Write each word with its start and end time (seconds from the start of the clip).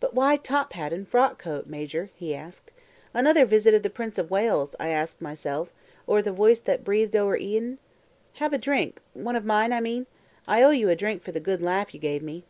"But 0.00 0.12
why 0.12 0.38
top 0.38 0.72
hat 0.72 0.92
and 0.92 1.06
frock 1.06 1.38
coat, 1.40 1.68
Major?" 1.68 2.10
he 2.16 2.34
asked. 2.34 2.72
"Another 3.14 3.46
visit 3.46 3.72
of 3.74 3.84
the 3.84 3.90
Prince 3.90 4.18
of 4.18 4.28
Wales, 4.28 4.74
I 4.80 4.88
asked 4.88 5.22
myself, 5.22 5.72
or 6.04 6.20
the 6.20 6.32
Voice 6.32 6.58
that 6.58 6.82
breathed 6.82 7.14
o'er 7.14 7.36
Eden? 7.36 7.78
Have 8.42 8.52
a 8.52 8.58
drink 8.58 8.98
one 9.14 9.36
of 9.36 9.44
mine, 9.44 9.72
I 9.72 9.78
mean? 9.80 10.06
I 10.48 10.64
owe 10.64 10.70
you 10.70 10.88
a 10.88 10.96
drink 10.96 11.22
for 11.22 11.30
the 11.30 11.38
good 11.38 11.62
laugh 11.62 11.94
you 11.94 12.00
gave 12.00 12.22
me." 12.24 12.42